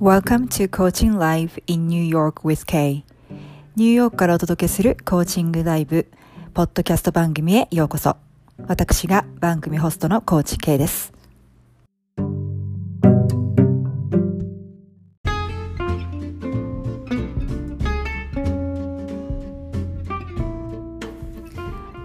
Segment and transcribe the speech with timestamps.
[0.00, 3.02] Welcome to Coaching Live in New York with Kay
[3.74, 6.06] ニューヨークからお届けするコーチングライブ
[6.54, 8.16] ポッドキャスト番組へようこそ
[8.68, 11.12] 私が番組ホストのコーチ K です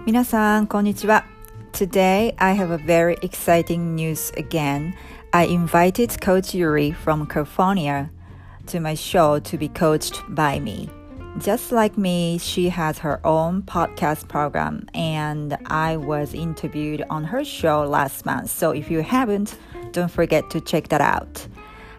[0.04, 1.24] 皆さんこんにちは
[1.72, 4.94] Today I have a very exciting news again
[5.34, 8.08] I invited Coach Yuri from California
[8.66, 10.88] to my show to be coached by me.
[11.38, 17.44] Just like me, she has her own podcast program, and I was interviewed on her
[17.44, 18.48] show last month.
[18.50, 19.58] So if you haven't,
[19.90, 21.48] don't forget to check that out.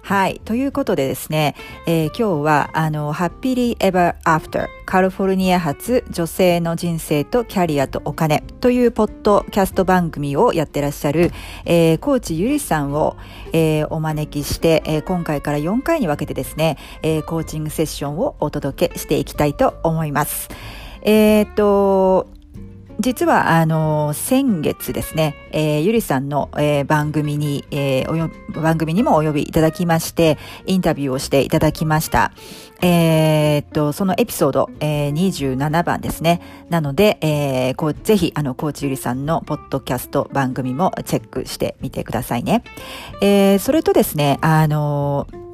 [0.05, 0.40] はい。
[0.45, 1.55] ということでですね、
[1.88, 11.31] えー、今日は、あの、ハッピリエバーアフター、カリフォルニア発女性の人生とキャリアとお金というポッドキャスト番組をやってらっしゃる、
[11.66, 13.18] えー、コーチゆりさんを、
[13.52, 20.50] えー、お招きして、えー、今回から4回に分けてですね、えー、コーチングセッションをお届けしていきたいと思います。
[21.02, 22.28] えっ、と、
[22.99, 32.31] 実は、あの、先月ですね、えー、ゆりさんの、えー、番組に、えー、およ、番組にもお呼びいただきまして、インタビューをしていただきました。
[32.81, 36.41] えー、っと、そのエピソード、えー、27番ですね。
[36.69, 42.63] なので、えー、こう、ぜひ、あの、コーチゆりさんのポッドキャスト番組もチェックしてみてくださいね。
[43.21, 45.44] えー、それとですね、あのー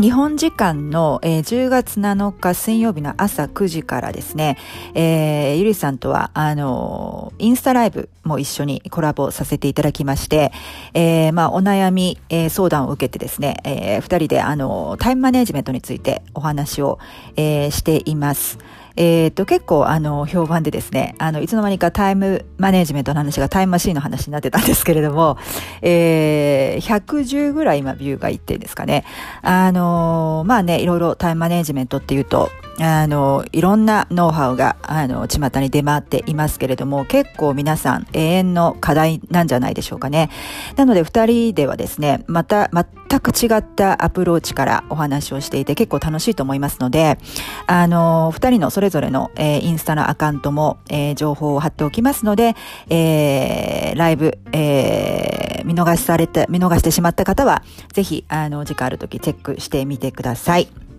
[0.00, 4.56] 日本時間の、えー、10月7日水曜日の朝9時からですね、
[4.94, 10.52] えー、ゆりさんとは、あのー、インスタライブも一緒にコラボさせていただきまして、
[10.94, 16.98] えー、まあ、お悩み、えー、相談を受けてですね、えー、二人で、あのタイムマネジメントについてお話を、
[17.36, 18.58] えー、しています。
[19.02, 25.38] えっ、と、結構、あの、評判でですね、あの、いつの間にかタイムマネジメントの話がタイムマシーンの話になってたんですけれども、
[25.80, 29.06] えー、110ぐらい今ビューがいってんですかね。
[29.40, 40.30] あの、まあね、いろいろタイムマネジメントっていうと、あの、いろんなノウハウが、あの、巷に出回っていますけれども、結構皆さん永遠の課題なんじゃないでしょうかね。
[40.76, 42.70] なので、二人ではですね、また、
[43.10, 47.18] 全く違ったアプローチからお話をしていて結構楽しいと思いますので、
[47.66, 52.54] あの、二人のそれぞれの、えー、インスタのアカウントも、えー、情報を貼っておきますので、
[52.88, 60.89] えー、ライブ、えー、見逃しされて、見逃してしまった方は、ぜひ、あの、時間ある時チェックしてみてください。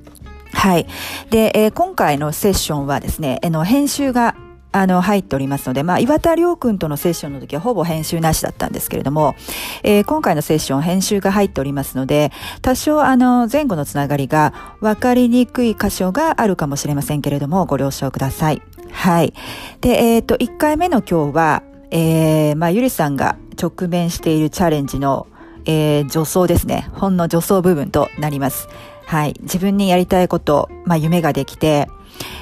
[0.54, 0.88] はい。
[1.30, 4.36] で、えー、今回のセッションはですね、えの、編集が
[4.74, 9.36] あの、入っておりますので、まあ、岩田亮君とのセッションの時はほぼ編集なしだったんですけれども、
[9.84, 12.32] えー、今回のセッション編集が入っておりますので、
[12.62, 18.62] 多少あの、前後のつながりが分かりにくい箇所があるかもしれませんけれども、ご了承ください。
[18.92, 19.34] はい。
[19.82, 25.28] で、えっ、ー、と、1回目の今日は、えー、まあ、ゆりさんが直面しているチャレンジの、
[25.66, 26.90] えー、助走ですね。
[26.94, 28.70] ほんの助走部分となります。
[29.12, 29.36] はい。
[29.42, 31.90] 自分にやりたいこと、まあ、夢ができて、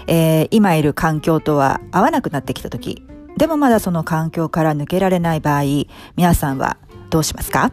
[0.06, 3.02] えー、今いる環境とは合わなくなってきた時、
[3.38, 5.64] でもまだその環境から抜けられない場合、
[6.16, 6.78] 皆さんは
[7.10, 7.72] どうしますか？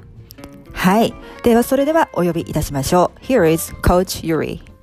[0.72, 1.12] はい。
[1.42, 3.20] では、それではお呼びいたしましょう。
[3.20, 4.75] Here is Coach Yuri.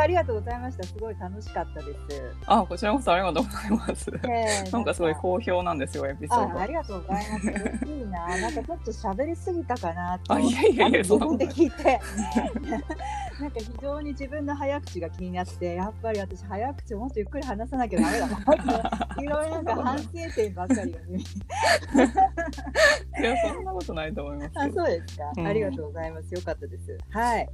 [0.00, 0.84] ありがとうございました。
[0.84, 1.98] すごい楽しかったです。
[2.46, 4.10] あ、こちらこそありがとうございます。
[4.24, 6.60] えー、 なんかすごい好評なんですよ、エピソード。
[6.60, 7.46] ありがとうございます。
[7.46, 8.26] 嬉しいな。
[8.26, 12.00] なんかちょっと喋りすぎたかなあ、いやいやいや、自分で聞いて。
[13.40, 18.38] なんか非常に自分の早口が気になって、やっぱり私早口をもっとゆっくり話さなきゃダメだな。
[19.22, 21.18] いろいろなんか反省点ばっかりがね。
[23.20, 24.50] いや、そんなことないと思います。
[24.56, 25.32] あ、そうですか。
[25.36, 26.34] ありがとうございます。
[26.34, 26.98] よかったです。
[27.10, 27.48] はい。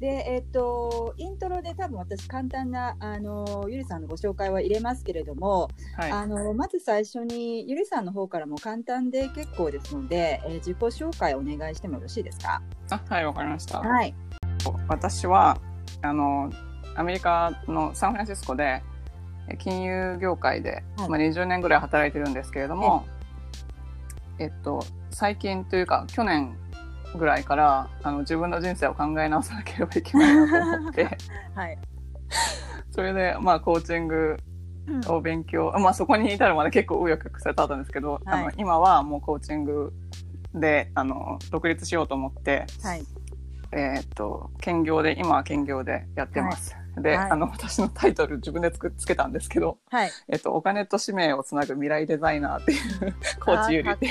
[0.00, 12.62] で、えっ、と、イントロで多分私簡単な、あの、ゆりさんのご紹介は入れますけれども、はい、あの、まず最初にゆりさんの方からも簡単で結構ですので、えー、自己紹介お願いしてもよろしいですか？
[12.90, 13.80] あ、はい、わかりました。
[13.80, 14.14] はい。
[14.88, 15.58] 私は、
[16.02, 16.50] あの、
[16.94, 18.82] アメリカのサンフランシスコで、
[19.58, 23.06] 金融業界で、はい、まあ、20年ぐらい働いてるんですけれども、
[24.38, 26.56] えっと、最近というか、去年
[27.16, 31.04] ぐらいからあの自分の人生を考え直さなければいけないなと思って、
[31.54, 31.78] はい、
[32.90, 34.36] それでまあコーチング
[35.06, 39.92] を勉強、うん、まあそこに至るまで結構紆余曲折あったんですけど、はい、あの今はもうコーチング
[40.54, 43.02] であの独立しようと思って、はい、
[43.72, 46.74] えっ、と兼業で今は兼業でやってます。
[46.74, 49.78] はい、で、あの私のタイトル自分でつくつけたんですけど、
[50.28, 54.06] えっとお金と使命をつなぐ未来デザイナーっていうコーチ有利で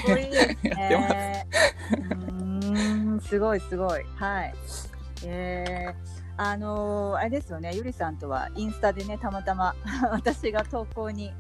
[0.70, 2.37] やってます。
[3.22, 4.04] すごいすごい。
[4.16, 4.54] はい。
[5.26, 5.94] えー、
[6.38, 9.76] あのー、あれですよね、ゆりさんとはインスタでね、たまたま
[10.12, 11.34] 私が投稿に、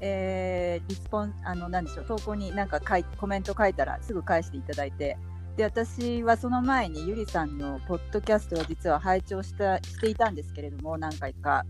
[0.00, 5.16] えー、リスポンあのなんでしょう投稿になんか書いコメント書いたらすぐ返していただいて
[5.56, 11.64] で私はその前にゆりさんのポッドキャストを実は拝聴したしていたんですけれども何回か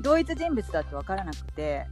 [0.00, 1.86] 同一人物だと分からなくて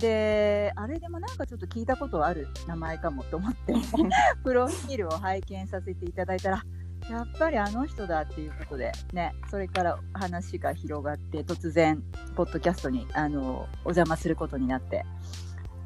[0.00, 3.74] であれでもなんかちょっと聞いたことある名前かもと思って
[4.42, 6.64] プロフィールを拝見させていただいたら
[7.10, 12.02] やっぱりあの人だっていうことでねそれから話が広がって突然
[12.34, 15.04] ポッドキャストにあのお邪魔することになって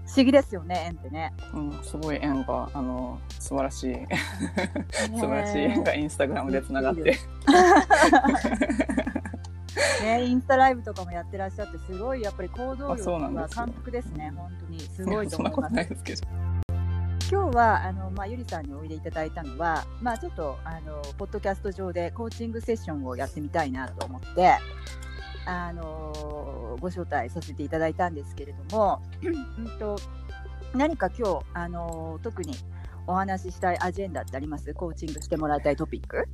[0.06, 3.94] 不思議ですよね縁ってね、うん、すごい縁があの素晴らしい。
[5.18, 7.18] 素晴らしい縁がインスタグラムでつながって
[10.02, 14.80] ね、インスタライブとかもやってらっしゃってすごいやっぱり行動力が感服ですね本当に。
[14.80, 15.76] すごいと思います。
[17.30, 24.54] 今日はあの、まあ、ゆりさんにおいでいただいたのは、まあ、ちょっとあのポッドキャスト上でコーチングセッションをやってみたいなと思って
[25.46, 29.96] あのご招待させていただいたんですけれども、うんと
[30.74, 32.54] 何か今日あの特に
[33.06, 34.72] お話ししたいアジェンダってあります？
[34.74, 36.28] コーチングしてもらいたいトピック？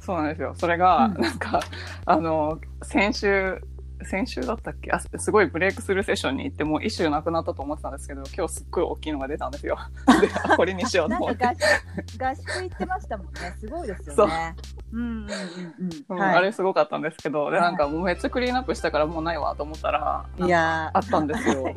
[0.00, 0.54] そうなんですよ。
[0.56, 1.60] それが、うん、なんか、
[2.06, 3.60] あの、先週、
[4.04, 4.90] 先週だったっけ？
[4.92, 9.78] あすごいブレイクスルーセッションに行ってもう一周なくなったと思ってたんですけど今日すっごい大きいのが出たんですよ。
[10.20, 11.44] で これにしようと思って。
[11.44, 13.32] 合宿行ってましたもんね。
[13.58, 14.56] すごいですよね。
[14.92, 14.96] う。
[14.98, 15.28] んうん
[16.08, 21.64] うん、あれすごかったんですけど、でなんかもうめっちゃクリーンアップしたからもうないわと思ったらいやあったんですよ。
[21.68, 21.74] ね、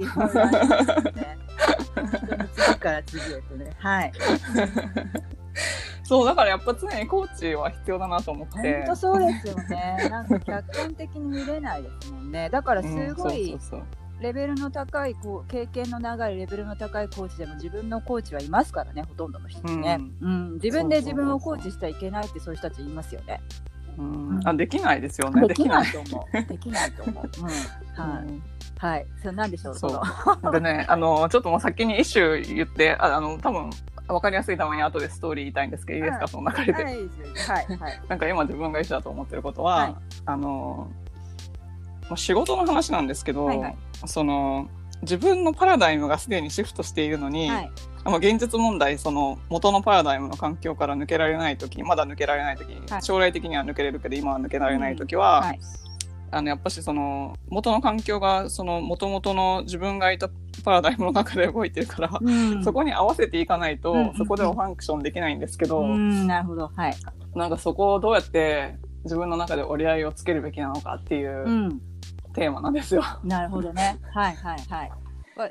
[2.55, 3.69] 次から次へとね。
[3.77, 4.13] はい。
[6.03, 13.57] そうだからやっぱ常にコーチは必要だなと思って本当そうですよねなんか客観的に見れないですもんねだからすごい、
[14.19, 23.41] レベルの高いこう経験の長いレベルの高いコーチでも自分のコーチはいますからねほとんどの人ね、うん、うん、自分で自分をコーチしちゃいけないってそういう人たち言いますよね。
[23.97, 25.47] うん、あできないですよね。
[25.47, 26.43] できないと思う。
[26.47, 27.29] できないと思う。
[27.37, 28.53] うん、はい。
[28.79, 29.05] はい。
[29.21, 29.75] それなんでしょう。
[29.75, 30.51] そう。
[30.51, 33.69] でね、あのちょっともう先に一首言ってああの多分
[34.07, 36.83] 分かりやすいために後でストーリー言いたいんですけど、いいですか、その流れで。
[36.83, 36.99] はい、は
[37.61, 39.95] い、 なんか今自分が一緒だと思ってることは、はい、
[40.25, 40.87] あの、
[42.15, 44.67] 仕事の話なんですけど、はいはい、その、
[45.03, 47.71] 自分のパラダイムがすでにシフトしているのに、はい、
[48.17, 55.59] 現実問題その元のパラダイムの環境から抜けられない時まだ抜けられない時、はい、将来的には抜けれるけど今は抜けられない時は、うんはい、
[56.33, 60.29] あのやっぱしその元の環境がその元々の自分がいた
[60.63, 66.71] パラダイムの中で動いてるから、うん、そこに合わせていかないと、うん、そこではファンクションできないんですけど、うん、なるほど。
[66.75, 66.95] はい。
[67.35, 71.79] なんかそこをどうやって自分の中で折り合いをつけるべきなのかっていう
[72.33, 73.03] テーマなんですよ。
[73.23, 73.99] なるほどね。
[74.13, 74.91] はいはいはい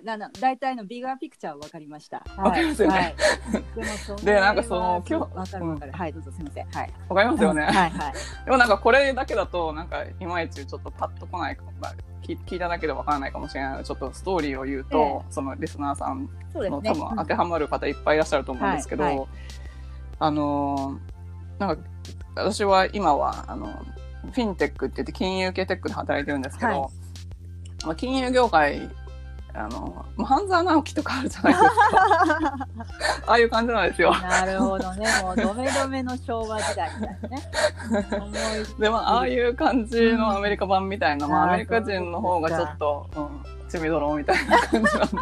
[0.05, 2.25] なな大体のビガーピクチャー分かりました。
[2.37, 2.95] わ、はい、かりますよね。
[2.95, 6.93] はい、でなんかその今日わかるわかる、うん、はいどうぞすみませんはい。
[7.09, 7.63] わかりますよね。
[7.63, 8.13] はい はい。
[8.45, 11.71] でもなんかこれだけだとなんかいまいちちょっとパッとこないかも。
[12.23, 19.27] 聞聞いただけでわからないかもしれないのでちょっとストーリーを言うと、えー、そのリスナーさんの、ね、多分当てはまる方いっぱいいらっしゃると思うんですけど、はいはい、
[20.21, 20.99] あの
[21.59, 21.83] なんか
[22.37, 28.89] 私は今はあのフィンテックって言って金融系テックで働いてるんですけど、はい、まあ、金融業界
[29.55, 32.69] あの、半沢直樹とかあるじゃないですか。
[33.27, 34.15] ああいう感じなんですよ。
[34.15, 35.07] なるほどね。
[35.23, 37.43] もう、どめどめの昭和時代みたいなね。
[38.79, 45.19] でも、ああいう感じのアメリカ版みたいな、うん、まあ、アメリカ人の方がちょっと、うん、ちみどろみたいな感じなんで。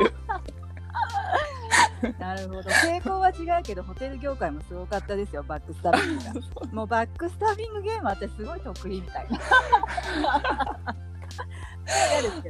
[2.18, 6.32] なるほど傾向は違うけどホテル業界もすごかったですよバックスタビングが
[6.72, 9.38] もうバックスタビングゲームってすごい得意みたいな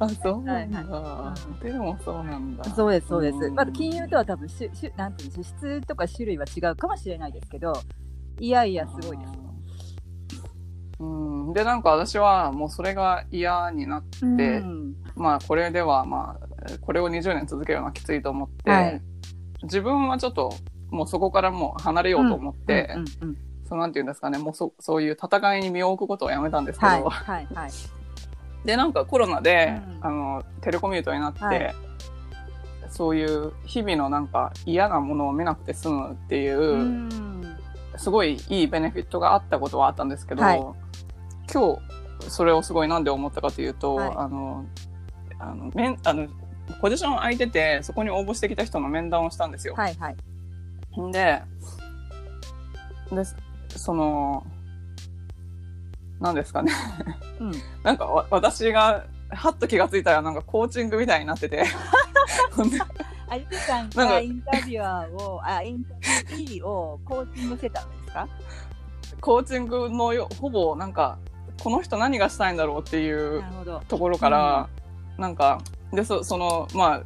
[0.01, 1.35] あ、そうなんだ。
[1.63, 2.65] でもそうなんだ。
[2.65, 3.51] そうです、そうです。
[3.51, 7.73] まず金融とは多分しゅしゅなんていうの質とか種類は違うかもしれないですけど、
[8.39, 9.33] いやいやすごいです。
[11.01, 11.05] う
[11.51, 19.03] ん、でなんか私はもうそれが嫌になって、うん、まあこれではまあこれを20年続けるのはきついと思って、はい、
[19.63, 20.53] 自分はちょっと
[20.91, 22.95] もうそこからもう離れようと思って、
[23.67, 27.71] そうなんていうんですかねもうそそういう戦いに身を置くことをやめたんですけど、はいはいはい、
[28.65, 31.75] でなんかコロナで、うん、あのテレコミュートになって、はい、
[32.91, 37.57] そういう日々のなんか嫌なものを見なくて済むっていう、うん、
[37.97, 40.59] すごいいいベネフィットがあったことはあったんですけど、はい、
[41.53, 44.67] 今日それをすごいなんで思ったかというと、はい、あの
[45.39, 46.29] あのめんあの
[46.81, 49.75] ポジション空いててそこに応募してきた人の面談をしたんですよ。
[49.75, 50.17] はいはい、
[51.13, 51.43] で
[53.11, 53.23] で
[53.69, 54.47] その
[56.21, 56.73] なんですかね。
[57.41, 61.65] うん、 なんかわ私がはっと気が付いたらなんかコーチングみたいになってて。
[63.29, 68.29] あゆてさんがインタビュアーをあインタビューをコーチングしてたんですか？
[69.21, 71.17] コーチングのよほぼなんか
[71.63, 73.45] この人何がしたいんだろうっていう
[73.87, 74.69] ところから、
[75.17, 75.61] うん、なんか
[75.93, 77.03] でそそのまあ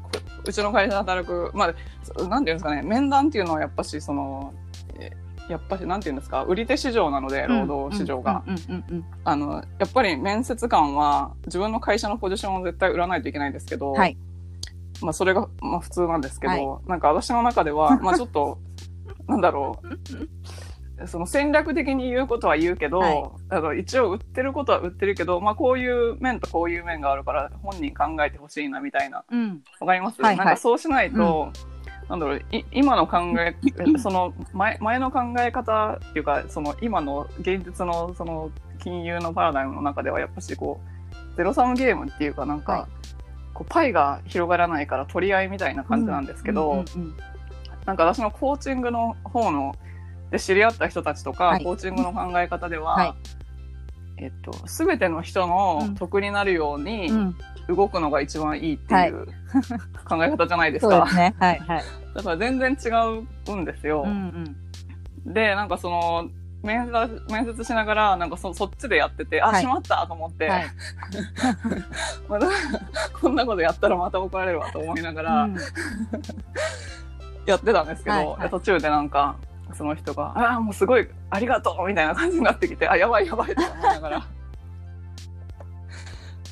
[0.47, 4.55] うちの会社で働くまあなんていうんですかね面談っていうのはやっぱしその
[5.49, 8.43] やっぱりなんていうんですか売り手市場なので労働市場が。
[9.25, 14.17] あのやっぱり面接官は自分の会社のポジションを絶対売らないといけないんですけど、はい、
[15.03, 18.59] まあ、それが、まあ、普通なんですけど、はい、なんか私の中では、 まあ、ちょっと
[19.27, 21.09] なんだろう。
[21.09, 31.74] その戦略的に言うことは言うけど、はい、あの一応売ってることは売ってるけど、まあ、こういう面とこういう面があるから本人考えてほしいなみたいな、わ、うん、かります、はいはい、なんかそうしないと、うん
[32.09, 32.43] なんだろう
[32.73, 33.57] 今の考え
[33.99, 38.51] その前前の考え方っていうかその今の現実のその
[38.83, 43.15] 金融のパラダイムの中ではやっぱしこうゼロサムゲームっていうかなんか、はい、
[43.55, 46.85] こうパイが広がらないから取り合いみたいな感じなんですけど、
[47.87, 49.75] なんか私のコーチングの方の
[50.31, 53.15] で知り合った人たちとか、はい、コーチングの考え方では、はい、
[54.17, 57.37] えっと、全ての人の得になるように、うん。
[57.69, 59.27] 動くのが一番いいっていう、
[60.05, 61.05] 考え方じゃないですか。
[61.15, 61.35] ね。
[61.39, 61.85] はいはい。
[62.15, 62.89] だから全然違
[63.51, 64.03] うんですよ。
[64.03, 64.57] うん
[65.27, 66.29] うん、で、なんかその、
[66.63, 70.67] 面接面接しながら、なんかそそっちでやってて、あ、はい、しまったと思って、はい、
[72.29, 72.49] まだ
[73.21, 75.57] こんなことやったらまた怒られるわと思いながら、うん、
[77.45, 79.37] やってたんですけど、はいはい、途中でなんか、
[79.75, 84.19] その人が、ああ、もうすごい、ありがとうみたいな感じになってきて、あ、やばいやばいと思いながら。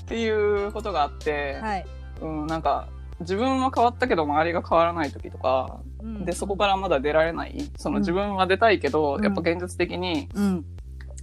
[0.03, 0.29] ってい
[0.67, 1.87] うことがあって、はい、
[2.21, 2.89] うん、なんか
[3.21, 7.71] 自分は変わったけど周りが変わらない時とか、うん、でそこからまだ出られない。
[7.77, 10.65] その自分は出たいけど、うん、やっぱ現実的に、うん、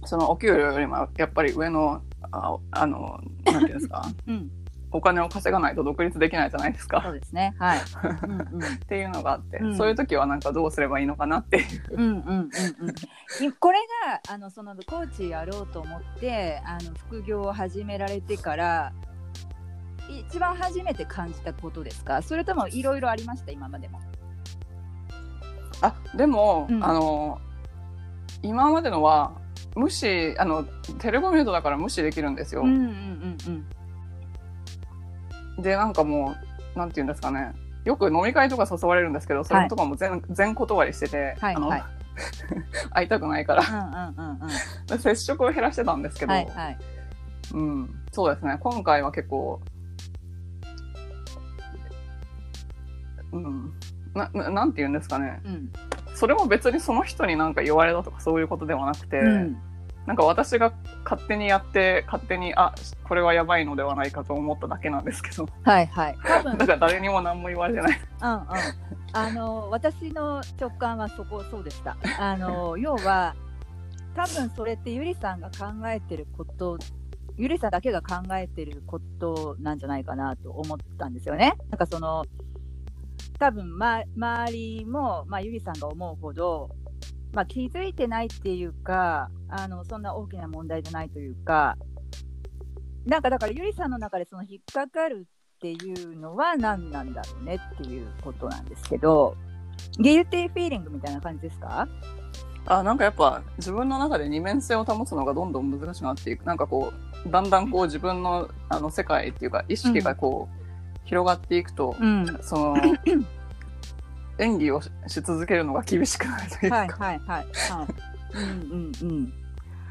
[0.04, 2.02] そのお給料よりもやっぱり上の
[2.32, 4.50] ああのなんていうんですか、 うん
[4.92, 7.00] お金を稼がないと独立できないじゃないですか。
[7.04, 7.54] そうですね。
[7.58, 7.78] はい。
[8.74, 11.82] っていうのがあって、うん、そういう時はなんかどうすればいいのかなっていう。
[11.92, 13.52] うんうんうんうん。
[13.60, 18.92] これがあのそのコーチやろうと思ってあの副業を始められてから
[20.08, 22.20] 一番初めて感じたことですか？
[22.22, 23.52] それともいろいろありました？
[23.52, 24.00] 今までも。
[25.82, 27.40] あでも、うん、あの
[28.42, 29.32] 今までのは
[29.76, 30.64] 無視あの
[30.98, 32.62] テレコミュートだから無視できるんですよ。
[32.62, 33.66] うんうんうんうん。
[35.62, 36.34] で、なんかも
[36.74, 37.52] う、なんて言うんですかね。
[37.84, 41.82] よく飲み会とか誘われるんですけど、それとかも全、はい、全断りしてて、はい、あの、はい、
[42.92, 44.12] 会いたくないから、
[44.98, 46.78] 接触を減らしてたんですけど、はいはい、
[47.54, 48.58] うん、そうですね。
[48.60, 49.60] 今回は結構、
[53.32, 53.72] うん、
[54.14, 55.72] な、ななんて言うんですかね、うん。
[56.14, 59.69] それも別にその人になんか言われたとかそういうことではなくて、うん
[60.10, 60.72] なんか私が
[61.04, 62.74] 勝手にやって勝手にあ
[63.04, 65.48] これはやばいのではないかと思っただけなんですけど。
[65.62, 66.18] はいはい。
[66.20, 68.00] 多 分だから誰にも何も言われてない。
[68.20, 68.40] うんうん。
[69.12, 71.96] あの私の直感はそこそうでした。
[72.18, 73.36] あの要は
[74.16, 76.76] 多分それってゆりさんが考えてること
[77.36, 81.54] ゆりさんだけが考えてることなんじゃないかなと思ったんですよね。
[81.70, 82.24] なんかその
[83.38, 86.74] 多分、ま、周りも、まあ、ゆりさんが思うほど
[87.32, 91.76] まあ、気づいてないっていうかあのそんな大きな問題じゃないというか。
[93.06, 99.36] なんかだからゆりさんの中でその引っかかるっていうのは何なんだろうねっていうことなんですけど。
[99.98, 101.88] ゲイティフィーリングみたいな感じですか？
[102.66, 106.44] あなんかやっぱ自分の中で二面性を保つのがどんどん難しくなっていく。
[106.44, 106.92] なんかこ
[107.26, 112.76] うだんだんこう自分のあの世界っていうか意識がこう、うん、広がっていくと、うん、その
[114.40, 116.76] 演技をし続けるのが厳しくなるというか。
[116.76, 117.20] はいはいはい。
[117.26, 117.46] はい、
[118.34, 119.32] うんうんうん。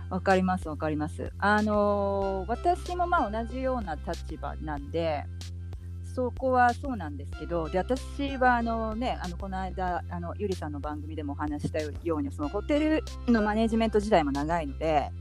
[0.10, 1.32] わかりますわかります。
[1.38, 5.24] あのー、私もまあ同じような立場なんで、
[6.16, 15.12] そこはそうなんですけど、で私はあのね、あのこの間あのゆりさんの番組でもお話したように、そのホテルのマネジメント時代も長いので、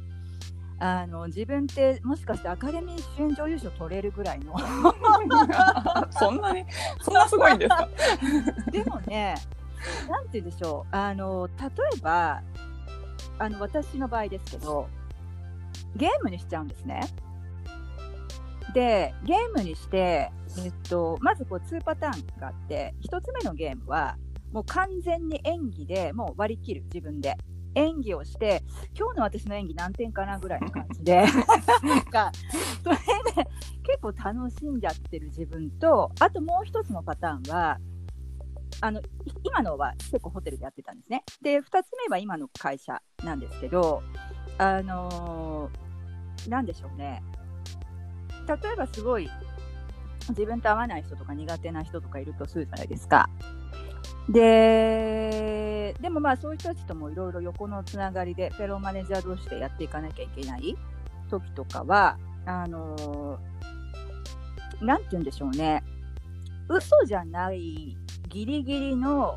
[0.80, 4.54] あの自分ってもしかしてアカデミー主演女優賞取れるぐらいの。
[6.12, 6.64] そんなに
[7.00, 7.88] そんなすごいんですか？
[8.70, 9.34] でもね
[10.08, 11.64] なんて言うんでしょうあの例
[11.96, 12.42] えば
[13.38, 14.88] あの私の場合ですけど
[15.96, 17.00] ゲームにしちゃうんですね。
[18.74, 20.30] でゲームにして、
[20.62, 24.16] えっと、まずこう2パターンがあって1つ目のゲームは
[24.52, 27.34] もう完全に演技でもう割り切る自分で
[27.74, 28.62] 演技をして
[28.98, 31.24] 今日の私の演技何点かなぐらいの感じで。
[31.82, 32.32] なんか
[32.82, 33.48] それで
[33.82, 37.78] 結構楽しんじゃってる自分とあともう一つのパターンは
[38.80, 39.00] あの
[39.42, 41.24] 今のは結構ホテルでやってたんですね。
[41.42, 44.02] で2つ目は今の会社なんですけど
[44.58, 47.22] あのー、でしょうね。
[48.46, 49.28] 例えばすごい
[50.30, 53.28] 自分と合わない人とか苦手な人とかいるとするじゃないですか
[54.28, 60.76] で、でもまあそういう人たちともいろいろ横のつながりで、フェローマネージャー同士でやっていかなきゃいけない
[61.30, 65.82] 時とかは、あのー、なんて言うんでしょうね。
[66.68, 67.96] 嘘じゃない
[68.28, 69.34] ギリギリの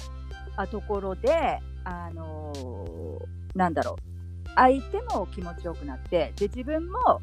[0.70, 7.22] ところで、あのー、なんだろう、相手も気持ちよくなって、で、自分も、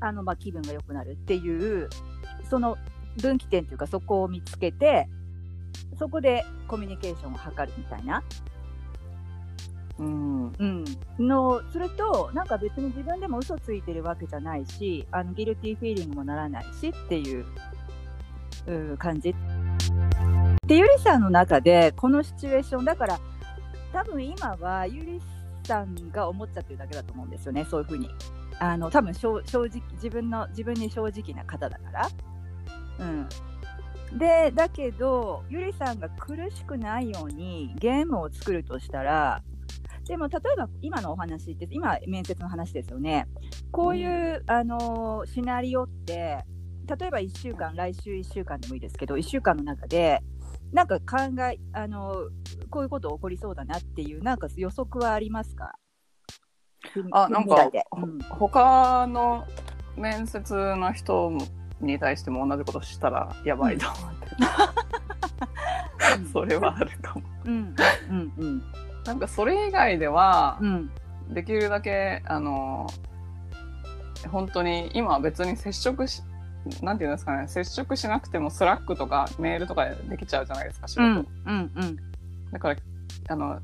[0.00, 1.88] あの、まあ、気分が良くなるっていう、
[2.48, 2.76] その
[3.20, 5.08] 分岐点というか、そこを見つけて、
[5.98, 8.22] そこでコミュニケーションを図るみたいな。
[9.98, 10.84] うん、うん、
[11.18, 17.44] のそれとなんか別に自分でも嘘ついてるわけじゃないしあのギルティーフィーリングもならないしっていう
[18.66, 19.34] う感じ。
[20.66, 23.20] でゆりさんの中でこのシチュエーションだから
[23.92, 25.20] 多分今はゆり
[25.64, 28.08] さんが思っちゃってるだけだと思うんですよねそういうふうに。
[28.58, 32.08] あの多分正直自分の自分に正直な方だから。
[33.00, 33.28] うん、
[34.18, 39.42] でだけどゆりさんが苦しくないようにゲームを作るとしたら
[40.06, 43.28] でも例えば今のお話って今面接の話ですよね。
[43.70, 46.44] こういう、あのシナリオって
[46.98, 50.20] 例えば1週間来週1週間でもいいですけど1週間の中で
[50.72, 52.28] なんか考えあの
[52.68, 55.72] こういうこと起こりそうだなっていうなんか予測はありますか？
[57.12, 59.46] あなんか、うん、他の
[59.96, 61.30] 面接の人
[61.82, 64.26] に対しても同じことしたらやばいと思って、
[66.18, 67.22] うん、 それはあるかも。
[67.44, 67.74] うん。
[68.10, 68.32] うん。
[68.38, 68.62] うん。
[69.04, 70.90] なんかそれ以外では、うん、
[71.30, 72.86] できるだけあの
[74.30, 76.22] 本当に今別に接触し
[76.80, 77.48] なんていうんですかね。
[77.48, 81.26] 接触しなくても Slack とかメールとかでできちゃうじゃないですか仕事、うん。
[81.46, 81.72] うん。
[81.74, 81.96] うん、
[82.52, 82.76] だから
[83.28, 83.60] あの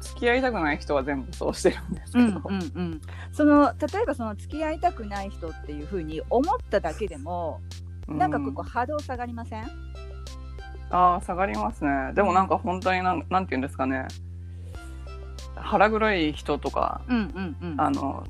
[0.00, 3.00] 付き合いたくない人は全部そうしてるんですけど、うんうんうん、
[3.32, 7.60] その例えばその付き合いたくない人っていうふうに思っただけでも、
[8.08, 9.64] うん、なんかここ波動下がりません？
[10.90, 12.12] ああ下がりますね。
[12.14, 14.08] でもなんか本当になんなんていうんですかね。
[15.54, 17.16] 腹黒い人とか、うん
[17.60, 18.24] うんうん、あの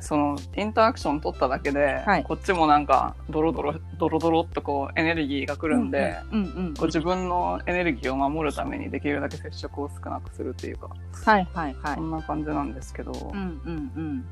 [0.00, 10.88] そのインタラクション取っただけで、はい、こっちもなんかドロドロドロドロっとこうエネルギーが来るんで、うんうんうんうん、こう自分のエネルギーを守るためにできるだけ接触を少なくするっていうか、
[11.24, 13.12] はいはいはい、そんな感じなんですけど。
[13.12, 14.24] うんうんうん。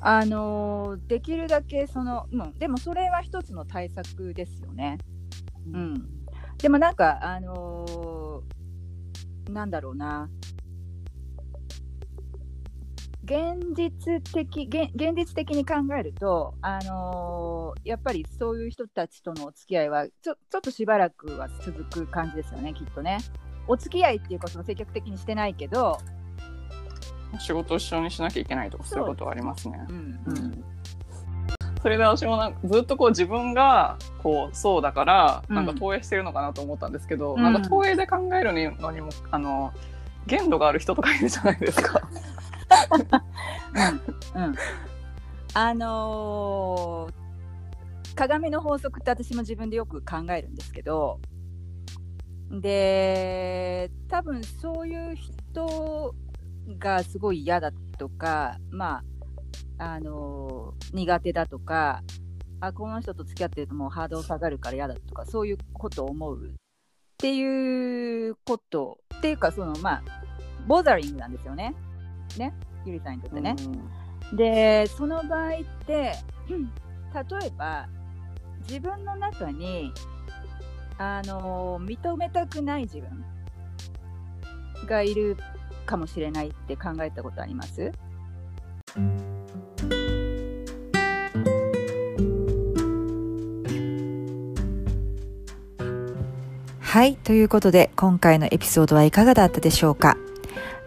[0.00, 4.98] あのー、できるだけその、うん、でもそれは一つの対策ですよね。
[5.72, 6.08] うん、
[6.58, 10.30] でもなんかあのー、なんだろうな
[13.28, 23.18] 現実的現現実的に考えると、あのー、やっぱりそういう人たちとのお付き合いはちょちょっとしばらくは続く感じですよねきっとね。
[23.66, 25.98] お付き合いっていうことも積極的にしてないけど
[27.38, 29.78] 仕事一緒にしなきゃいけないとかそういうことはありますね。
[29.90, 30.64] うん、うん、
[31.82, 39.74] それで私もなんかずっとこう自分がこうそうだからなんか投影してるのかなと思ったんですけど、うん、なんか投影で考えるのにもあの
[40.26, 42.00] 限度がある人とかいるじゃないですか。
[44.36, 44.54] うん、うん、
[45.54, 51.20] あのー、鏡の法則って私も自分でよく考えるんですけど
[52.50, 56.14] で多分そういう人
[56.78, 59.02] がすごい嫌だとかま
[59.78, 62.02] ああのー、苦手だとか
[62.60, 66.50] あこの人と付き合ってるともうハードル下がるから嫌だとかそういうことを思うっ
[67.18, 70.02] ていうことっていうかそのまあ
[70.66, 71.74] ボザリングなんですよね。
[72.36, 72.52] ね。
[72.88, 73.54] ゆりさんにとってね。
[74.30, 75.52] うん、でその場合っ
[75.86, 76.12] て、
[76.48, 77.88] 例えば
[78.68, 79.92] 自分の中に
[80.98, 83.24] あの認めたくない自分
[84.86, 85.36] がいる
[85.86, 87.92] かもしれないって考えたことあります？
[96.80, 97.16] はい。
[97.16, 100.16] ということで、今回のエピソードはいかがだったでしょうか？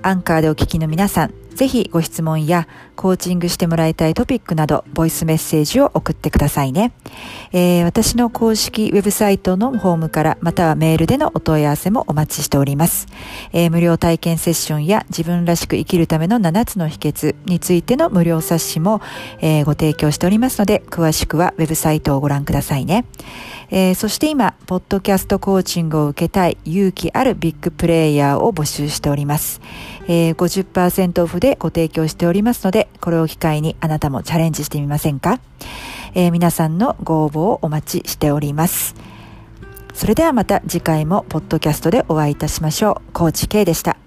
[0.02, 6.91] アンカーでお聞きの皆さん、ぜひご質問やコーチングしてもらいたいトピックなど、ボイスメッセージを送ってくださいね。
[7.52, 13.06] えー、私の公式ウェブサイトのホームから、またはメールでのお問い合わせもお待ちしております。
[13.54, 19.00] えー、無料体験セッションや自分らしく生きるための7つの秘訣についての無料冊子も、
[19.39, 23.06] えー、ご提供しておりますので、詳しくはウェブサイトをご覧くださいね。
[23.69, 29.62] えー、そして今、ポッドキャストコーチングを受けたい勇気あるビッグプレイヤーを募集しております。
[30.08, 35.40] えー、50%オフでご提供しておりますので、これを機会にあなたもチャレンジしてみませんか、
[36.14, 38.96] えー、皆さんのご応募をお待ちしております。
[39.94, 43.12] それではまた次回もポッドキャストでお会いいたしましょう。
[43.14, 43.98] コーチ K でした。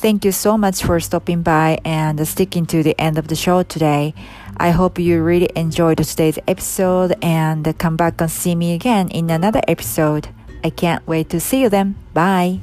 [0.00, 3.64] Thank you so much for stopping by and sticking to the end of the show
[3.64, 4.14] today.
[4.58, 9.30] I hope you really enjoyed today's episode and come back and see me again in
[9.30, 10.28] another episode.
[10.62, 11.96] I can't wait to see you then.
[12.12, 12.60] Bye.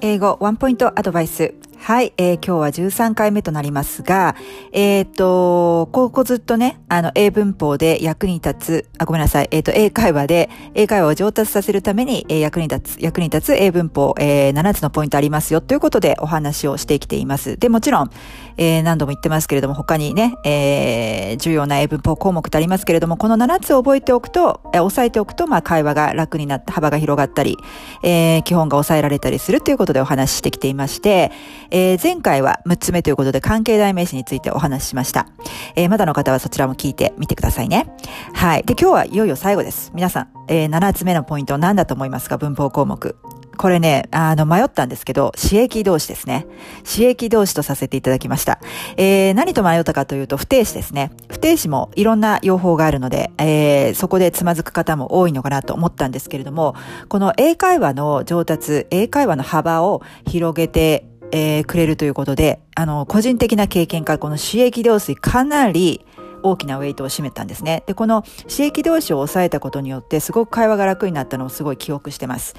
[0.00, 1.54] 英語ワンポイントアドバイス。
[1.78, 4.36] はい、えー、今日は13回目となりますが、
[4.72, 17.56] えっ、ー、と、ここずっとね、あの、英文法で役に立つ、あ、ごめんなさい、えっ、ー、と、英会話で、英会話を上達させるために、えー、役に立つ、役に立つ英文法、えー、7つのポイントありますよ、ということでお話をしてきています。
[17.56, 18.10] で、もちろん、
[18.58, 27.56] えー、何度も言ってますけれども、他にね、えー、重要な英文法項目ってありますけれども、この7つを覚えておくと、えー、押さえておくと、まあ、会話が楽になって、幅が広がったり、
[28.02, 31.30] えー、基本が抑えられたりするということでお話ししてきていまして、
[31.70, 35.28] えー、前回は6つ目ということで関係代名詞についてお話ししました。
[35.76, 37.86] えー、まだの方はそちらも聞いてみてくださいね。
[38.34, 38.64] はい。
[38.64, 39.92] で、今日はいよいよ最後です。
[39.94, 42.38] 皆さん、えー、7つ目のポイント何だと思いますか？
[42.38, 43.16] 文法項目。
[43.58, 46.46] これね、あの、迷ったんですけど、刺激動詞ですね。
[46.84, 48.60] 刺激動詞とさせていただきました。
[48.96, 51.10] えー、何と迷ったかというと、不定詞ですね。
[51.28, 56.76] 不定詞もいろんな用法があるので、えー、そこでつまずく方も多いのかなと思ったんですけれども、
[57.08, 66.04] この英会話の上達、英会話の幅を広げてえー、くれるということで、あの、個人的な経験からこの刺激動詞かなり
[66.42, 67.84] 大きなウェイトを占めたんですね。
[67.86, 72.54] で、この刺激動詞を抑えたことによって、すごく会話が楽になったのをすごい記憶してます。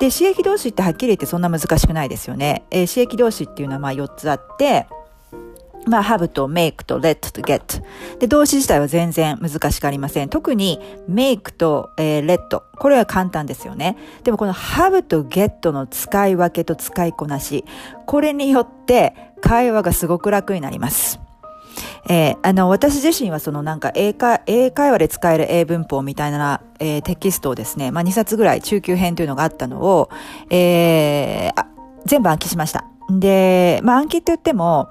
[0.00, 2.64] で、刺激動詞ってはっきり言ってそんな難しくないですよね。
[2.70, 4.86] えー、刺激動詞っていうのはまあ4つあって、
[5.86, 7.82] まあ、have と make と let と get。
[8.18, 10.28] で、動詞自体は全然難しくありません。
[10.28, 12.62] 特に make と、えー、let。
[12.78, 13.96] これは簡単ですよね。
[14.22, 17.64] でもこの have と get の使い分けと使いこなし。
[18.06, 21.23] これによって会話がすごく楽になります。
[22.08, 30.10] えー、あの、私自身はそのなんか英会、英会話で使える英文法みたいな、えー、テキストをですね、まあ2冊ぐらい中級編というのがあったのを、
[30.50, 31.64] えー、
[32.06, 32.84] 全部暗記しました。
[33.10, 34.88] で、まあ暗記って言っても、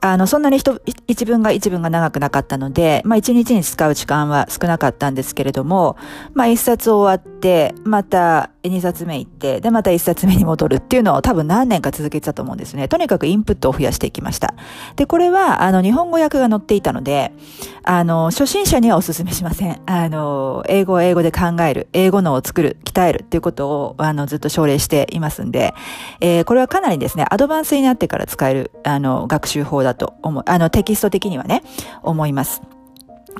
[0.00, 5.96] あの、そんなに一一文が一文が長くなかったので、まあ一日に使う時間は少なかったんですけれども、
[6.34, 12.88] まあ一冊終わって、また2冊目行って、で、また1冊目に戻るっていうのを多分何年か続けてたと思うんですね。
[12.88, 14.54] とにかくインプットを増やしていきました。
[14.96, 17.32] で、これは、あの、日本語訳が載っていたので、
[17.82, 19.80] あの、初心者にはお勧めしません。
[19.86, 25.74] あの、英語を英語で考える、英語脳を作る、鍛えるっていうことを、あの、ずっと奨励していますんで、
[26.20, 31.62] えー、これはかなりですね、アドバンスになってから使える、あの、学習法だと思う、あの、テキスト的にはね、
[32.02, 32.75] 思います。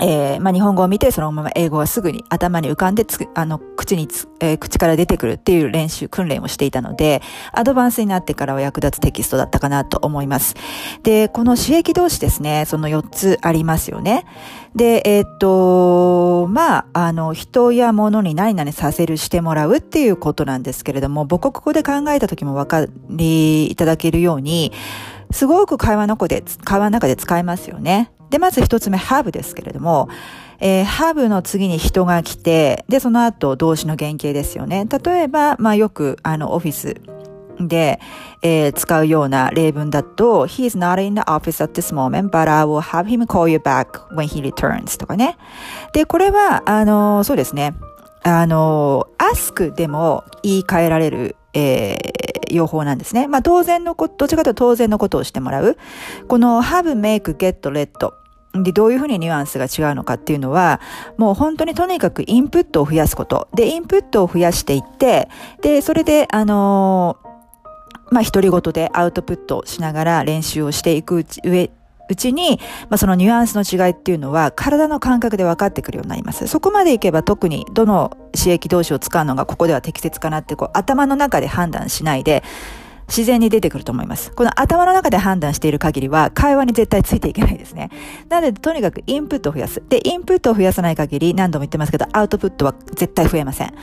[0.01, 10.55] えー、まあ、日本語を見てそのまま英語がすぐに頭に浮かんでつあの、口につ、えー、口から出てくるっていう練習、訓練をしていたので、アドバンスになってからは役立つテキストだったかなと思います。
[11.03, 14.27] で、この刺激同士ですね、その4つありますよね。
[14.75, 24.73] で、えー、っと、まあ、あの、人や物に何々させるしてもらうっていうことなんですけれども、母国語で考えた時もわかりいただけるように、
[25.31, 28.11] すごく会話の子で、会話の中で使えますよね。
[28.31, 30.09] で、まず一つ目、ハーブですけれども、
[30.59, 34.87] えー、ハーブの次に人が来て、で、その後動詞の原型ですよね。
[35.05, 36.97] 例えば、まあよく、あの、オフィス
[37.61, 38.01] で、
[38.43, 43.59] えー、使うような例文だと、He is not in the office at this moment, but I will have him call you
[43.59, 45.37] back when he returns とかね。
[45.93, 47.75] で、これは、あの、そうですね。
[48.23, 53.27] あの、ask でも言い換えられる、えー、用法なんですね。
[53.29, 55.79] まあ当然のこと、どっちかというと当然のことをしてもらう。
[56.29, 58.13] この have, make, get, let
[58.63, 60.81] で、どういうふうにニュアンスが違うのかっていうのは、
[61.17, 63.49] もう本当にとにかくインプットを増やすこと。
[63.55, 65.29] で、インプットを増やしていって、
[65.63, 71.71] で、それで、あのー、まあ、独り言でアウトプットしながら練習をしていくうち、上、
[72.09, 76.47] うちに、まあ、そのニュアンスの違いっていうのは体の感覚で分かってくるようになります。
[76.47, 82.43] そこまでいけば特にどの刺激同士を使うのがここでは適切かなってこう頭の中で判断しないで、
[83.09, 84.33] 自然に出てくると思います。
[84.33, 87.91] この頭の中で判断している限りは会話に絶対ついていけないですね。
[88.29, 89.83] なので、とにかくインプットを増やす。
[89.89, 93.75] で、インプットを増やさない限り何度も言ってますけど、アウトプットは絶対増えません。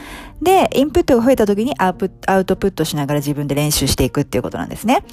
[0.42, 1.96] で、インプットが増えた時にアウ
[2.46, 5.04] トプットしながら自分で練習していくっていうことなんですね。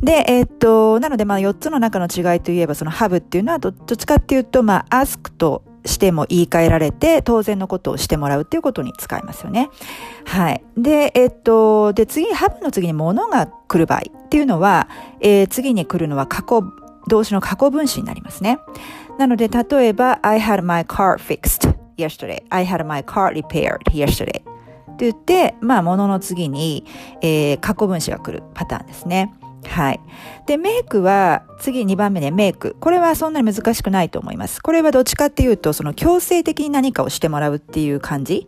[0.00, 9.70] で、えー、っと、なのでまあ4つの中の違いといえば、そのハブっていうのはどっちかっていうと、まあ、アスクとしても言い換えられて、当然のことをしてもらうっていうことに使いますよね。
[10.24, 10.62] はい。
[10.76, 14.88] で、えっと、で、次、ハブの次に物が来る場合っていうのは、
[15.20, 16.62] えー、次に来るのは過去、
[17.08, 18.58] 動詞の過去分詞になりますね。
[19.18, 22.42] なので、例えば、I had my car fixed yesterday.
[22.50, 24.42] I had my car repaired yesterday.
[24.96, 26.84] って言って、まあ、物の次に、
[27.20, 29.32] えー、過去分詞が来るパターンですね。
[29.68, 30.00] はい。
[30.46, 32.76] で、メイクは、次2番目ね、メイク。
[32.80, 34.62] これはそんなに難しくないと思います。
[34.62, 38.46] これはどっちかっていうと、その強制的に何かをしてもらうっていう感じ。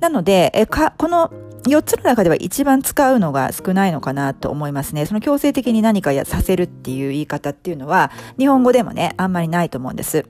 [0.00, 1.30] なので、えか、この
[1.64, 5.06] 4つの中では一番使うのが少ないのかなと思いますね。
[5.06, 10.26] その強制的に何かやさせるっていう言い方っていうのは、日本語でもね、あんまりないと思うんです。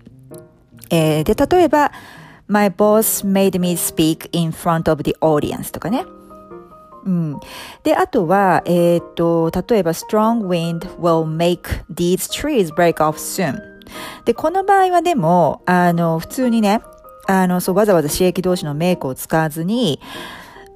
[0.90, 1.93] えー、で、例えば、
[2.49, 6.05] My boss made me speak in front of the audience とかね。
[7.04, 7.40] うん。
[7.82, 13.58] で、あとは、えっ、と、例えば、strong wind will make these trees break off soon.
[14.24, 16.82] で、この場合はでも、あの、普通にね、
[17.26, 20.00] あの、そう、わざわざ刺激動詞のメイクを使わずに、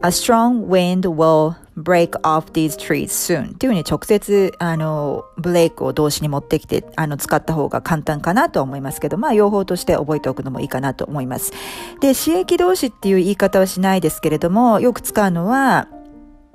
[0.02, 11.52] a strong wind will break off these trees soon っていうふうに直接、あの、ブレイクを動詞に持ってきて、あの、使った方が簡単かなと思いますけど、まあ、用法として覚えておくのもいいかなと思います。
[12.00, 15.88] で、刺激動詞っていう言い方はしないですけれども、よく使うのは、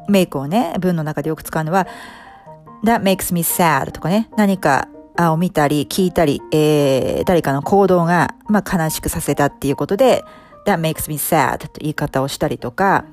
[0.10, 1.88] メイクをね、文の中でよく使うのは、
[2.84, 10.24] that makes me sad とかね、何かを見たり、聞いたり、えー、誰かの行動が、まあ、悲しくさせたっていうことで、
[10.65, 13.06] that makes me sad と言い方をしたりとか、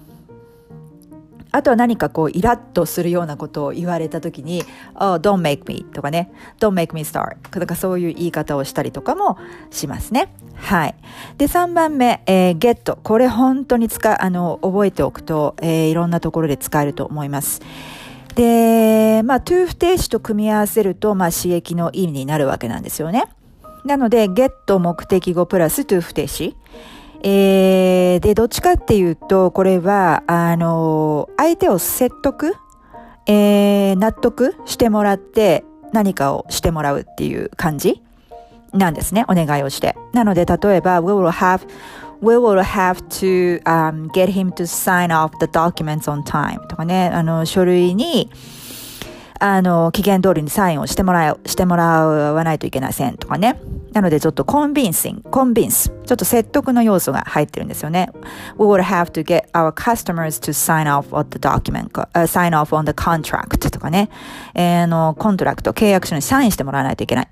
[1.52, 4.62] あとは何かこうイラッとするようなことを言われた時に、
[4.94, 6.30] oh, don't make me とかね、
[6.61, 9.38] don't make me start とかそういう言い方をしたりとかも
[9.70, 10.28] しますね。
[10.54, 10.94] はい。
[11.38, 12.96] で、3番目、えー、get。
[13.02, 17.61] これ本当に使あの、覚えておくと、えー、いろんなところで使えると思います。
[18.35, 23.24] で、まあ、to 不定詞と組み合わせると、まあ、刺激の意味になるわけなんですよね。
[23.85, 26.56] なので、get 目的語プラス to 不定詞。
[27.22, 32.55] えー、で、どっちかっていうと、これは、あの、相手を説得、
[33.26, 38.02] えー、納得してもらって、何かをしてもらうっていう感じ
[38.72, 39.24] なんですね。
[39.29, 39.96] お願いをして。
[40.12, 41.66] なので、例えば、we will have,
[42.20, 48.31] we will have to、um, get him to sign off the documents on time とかね、あの、書類に、
[49.38, 53.61] あの、期限通りにサインをしてもらう、してもらわないといけませんとかね。
[53.92, 55.95] なのでちょっと convincing、convince。
[56.06, 58.10] ちょっと説得の要素が入ってるんですよね。
[58.58, 62.84] We would have to get our customers to sign off on the document,、uh, sign off on
[62.84, 64.08] the contract とかね。
[64.54, 67.28] えー、の、 contract、契約書にサインしてもらわないといけない。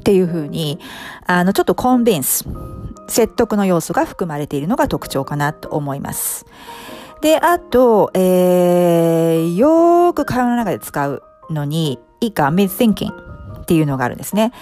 [0.00, 0.78] っていうふうに、
[1.26, 2.44] あの、ちょっと convince、
[3.08, 6.46] 説得の要素が含まれているのが特徴かなと思います。
[7.22, 13.25] で、あと、えー、よーく会話の中で使うのに、いいか、mid-thinking
[13.66, 14.52] っていうのがあるんですね。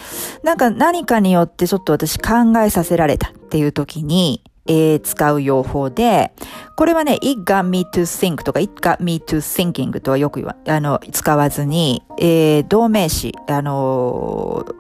[0.43, 6.33] なんか何かによってちょっと私考えさせられたっていう時に、えー、使う用法で、
[6.79, 14.75] これはね、it got me to think とか it got me to thinking とはよく言わ、あの、使わずに、えー、動名詞、あのー、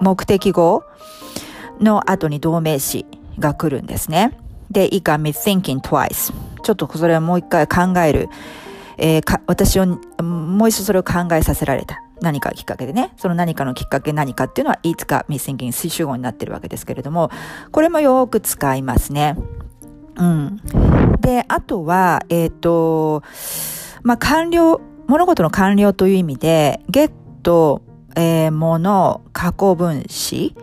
[0.00, 0.82] 目的語
[1.78, 3.04] の後に動名詞
[3.38, 4.38] が来るんですね。
[4.70, 6.32] で、it got me thinking twice.
[6.62, 8.30] ちょっとそれをもう一回考える、
[8.96, 9.84] えー、か私を
[10.22, 12.02] もう一度それを考えさせられた。
[12.20, 13.12] 何かきっかけでね。
[13.16, 17.30] その何かのきっかけ何かっていうのは、いつか me thinking 推主語になってるわけですけれども、
[17.72, 19.36] これもよく使いますね。
[20.16, 20.60] うん。
[21.20, 23.22] で、あとは、えっ、ー、と、
[24.02, 27.10] まあ、完了、物事の完了という意味で、get、
[28.16, 30.54] えー、もの、過去分詞、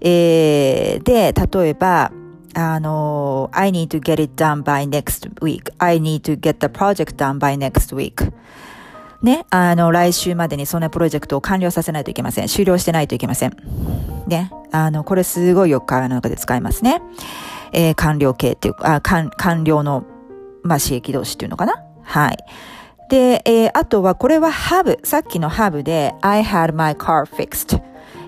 [0.00, 2.12] えー、で、例えば、
[2.54, 7.56] あの、I need to get it done by next week.I need to get the project done by
[7.56, 8.32] next week.
[9.22, 12.48] ね、あの、来週までにそんなプロジェクトを完了させないといけません。
[12.48, 13.56] 終了してないといけません。
[14.26, 17.00] ね、あの、これすごいよく会話の中で使いますね。
[17.72, 20.04] えー、完了形っていうか、あ、完、完了の、
[20.62, 21.82] まあ、刺激同士っていうのかな？
[22.02, 22.38] はい。
[23.08, 24.98] で、えー、あとはこれはハブ。
[25.04, 27.80] さっきのハブで I had my car fixed.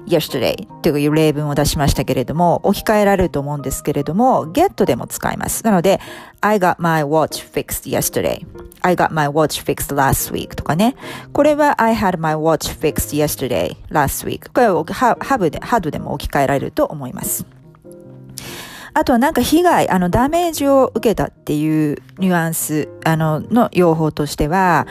[0.07, 5.65] Yesterday という例文を出しましたけれども、置き換えられると思うんですけれども、get でも使います。
[5.65, 6.01] なので、
[6.41, 8.47] I got my watch fixed yesterday.
[8.83, 10.95] I got my watch fixed last week とかね。
[11.33, 14.51] これは I had my watch fixed yesterday, last week.
[14.53, 17.45] これは have で、had でも置き換えられると思います。
[18.95, 24.87] あとはなんか被害、あの、ダメージを受けたっていうニュアンス、あの、の用法としては、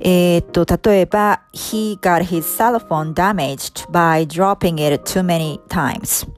[0.00, 6.28] えー、っと、例えば、he got his cell phone damaged by dropping it too many times.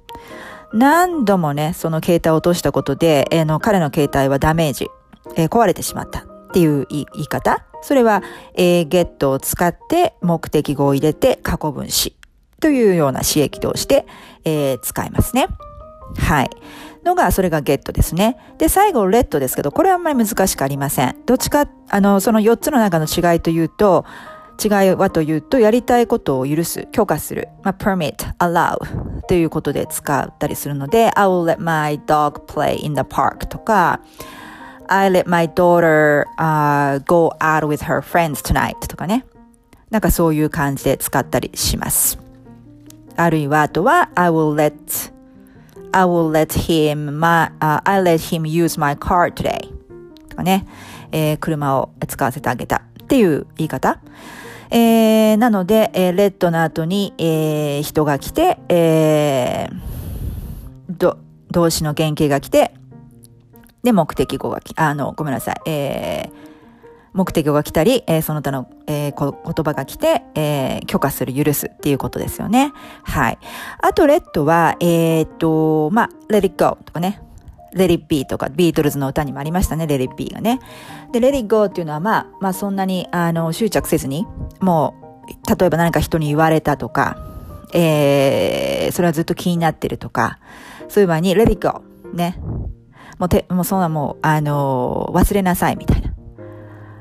[0.73, 4.89] 何度もね、その携帯を落としたことで、えー、の彼の携帯はダメージ、
[5.37, 7.65] えー、壊れてしまったっていう言い方。
[7.81, 8.23] それは、
[8.55, 12.17] えー、get を使って目的語を入れて過去分詞
[12.61, 14.07] というような刺激として、
[14.45, 15.47] えー、使いますね。
[16.17, 16.51] はい。
[17.09, 18.37] のが、それがゲットですね。
[18.59, 21.17] で、最後、レッドですけど、これはあんまり難しくありません。
[21.27, 24.05] どっちか、あの、その4つの中の違いというと、
[24.63, 28.77] 違いはというと、やりたいことを許す、許可する、まあ、permit, allow
[29.27, 34.01] ということで使ったりするので、I will let my dog play in the park とか、
[34.89, 39.25] I let my daughter、uh, go out with her friends tonight とかね。
[39.91, 42.19] なんかそういう感じで使ったりします。
[43.17, 44.75] あるいは、あとは、I will let
[45.93, 49.73] I will let him, my, uh, I let him use my car today.
[50.29, 50.67] とかね、
[51.13, 54.01] えー、車を使わせてあげたっていう言い方。
[54.71, 61.19] えー、なので、えー、レッドの後に、えー、人が来て、えー、ど、
[61.51, 62.75] 動詞の原型が来て、
[63.83, 65.61] で、目的語がき、あの、ごめんなさい。
[65.67, 66.48] えー、
[67.19, 72.73] 目的が来たり、えー、その他の、えー、言葉が来て、えー、許可する、許すっていうことですよね。
[73.03, 73.39] はい。
[73.83, 77.21] あと、レッドは、えー、っと、まあ、let it go とかね。
[77.75, 80.61] let it be とか、ビートルズの歌にもありましたね、let it be がね。
[81.11, 84.25] で、let it go っていうのは、まあ、まあ、そんなに、あの、執着せずに、
[84.61, 84.95] も
[85.27, 87.19] う、例えば何か人に言われたとか、
[87.75, 90.39] えー、それはずっと気になってるとか、
[90.89, 91.83] そういう場合に、let it go
[92.15, 92.39] ね。
[93.19, 96.08] もうて、もうそんなもう、あのー、忘れなさいみたいな。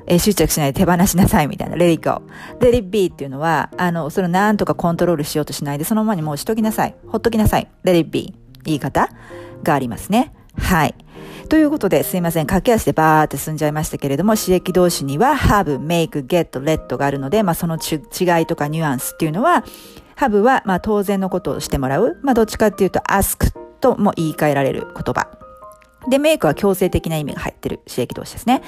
[0.08, 1.76] えー、執着しないで手放しなさいみたいな。
[1.76, 2.22] let it go.
[2.60, 6.94] let it be っていうのは、あの、それをなんとかコントロールしようとしないで、そのままにもうしときなさい。
[7.06, 7.68] ほっときなさい。
[7.84, 8.34] let it be.
[8.64, 9.08] 言い方
[9.62, 10.32] がありますね。
[10.58, 10.94] はい。
[11.48, 12.46] ということで、すいません。
[12.46, 19.64] 駆け足でバーって進んじゃいましたけれども、刺激動詞には have, make, get, let があるので、まあその違いとかニュアンスっていうのは、
[20.16, 22.18] have はまあ当然のことをしてもらう。
[22.22, 25.47] まあどっちかっていうと ask とも言い換えられる言葉。
[26.08, 28.62] で、メイクは強制的な意味が入ってる刺激動詞ですね。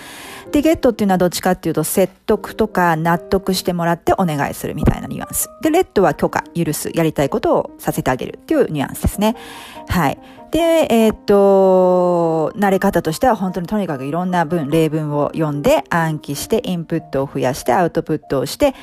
[0.53, 5.49] で、ゲットっていうのはどっちかっていうと、説得とか納得してもらってお願いするみたいなニュアンス。
[5.63, 9.37] で、レッドは許可、許す、やりたいことをさせてあげるっていうニュアンスですね。
[9.89, 10.19] はい。
[10.51, 10.59] で、
[10.91, 18.75] えー、っと、慣れ方としては本当にとにかくいろんな文、例文を読んで暗記してインプットを増やしてアウトプットをして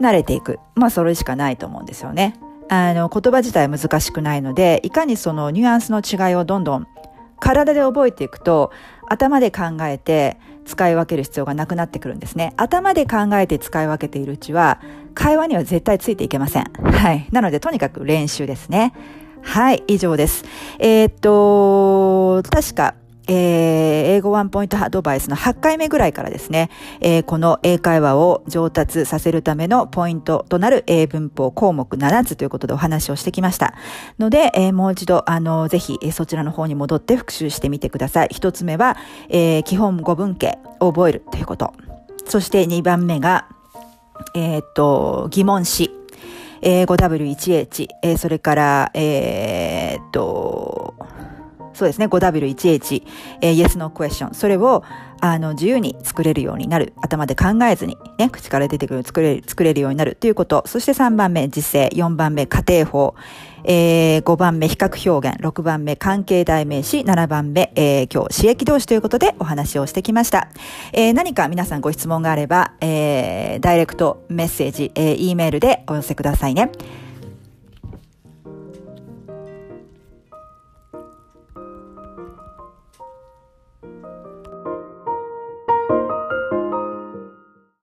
[0.00, 0.60] 慣れていく。
[0.76, 2.34] まあそれしかないと思うんですよね。
[2.68, 6.86] あの、言葉自体難しくないので、いかにそのニュアンスの違いをどんどん
[7.40, 8.72] 体で覚えていくと、
[9.06, 12.52] 頭で考えて使い分ける必要がなくなってくるんですね。
[12.56, 14.80] 頭で考えて使い分けているうちは、
[15.14, 16.64] 会話には絶対ついていけません。
[16.64, 17.26] はい。
[17.32, 18.92] なので、とにかく練習ですね。
[19.42, 20.44] はい、以上です。
[20.78, 22.94] えー、っと、確か、
[23.28, 23.34] えー、
[24.16, 33.74] 英語ワンポイントアドバイスの8回目ぐらいからですね、えー、この英会話を上達させるためのポイントとなる英文法項目7つということでお話をしてきました。
[34.18, 38.28] ので、えー、もう一度、あの、ぜひ、そちらの方に戻って復習してみてください。
[38.30, 38.96] 一つ目は、
[39.28, 41.74] え、基本語文形を覚えるということ。
[42.24, 43.46] そして2番目が、
[44.34, 45.94] えっと、疑問詞。
[46.60, 50.94] えー、5W1H、え、それから、え、っと、
[51.78, 53.04] そうですね、5W1H、
[53.40, 54.34] えー、Yes No Question。
[54.34, 54.82] それを、
[55.20, 56.92] あの、自由に作れるようになる。
[57.00, 60.64] 頭で考えずに、ね、口から出てくる、作れる、作れるようになるということ。
[60.66, 61.88] そして3番目、時制。
[61.94, 63.14] 4番目、家庭法。
[63.62, 65.38] えー、5番目、比較表現。
[65.40, 66.98] 6番目、関係代名詞。
[67.02, 70.48] 7番目、えー、今日、刺激動詞ということでお話をしてきました。
[70.92, 76.72] えー、何か皆さんご質問があれば、えー、ダイレクトメッセージ、えー、E メールでお寄せくださいね。